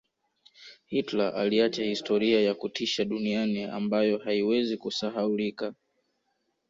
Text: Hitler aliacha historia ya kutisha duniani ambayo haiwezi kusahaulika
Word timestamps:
Hitler 0.87 1.33
aliacha 1.35 1.83
historia 1.83 2.41
ya 2.41 2.55
kutisha 2.55 3.05
duniani 3.05 3.63
ambayo 3.63 4.17
haiwezi 4.17 4.77
kusahaulika 4.77 5.73